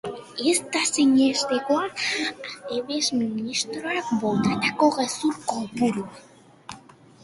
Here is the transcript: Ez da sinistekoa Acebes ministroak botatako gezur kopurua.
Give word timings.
Ez 0.51 0.53
da 0.75 0.79
sinistekoa 0.91 1.83
Acebes 1.89 3.13
ministroak 3.21 4.13
botatako 4.27 4.93
gezur 5.01 5.41
kopurua. 5.55 6.83